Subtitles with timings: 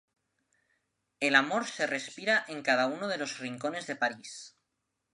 [1.19, 4.57] El amor se respira en cada uno de los rincones de París.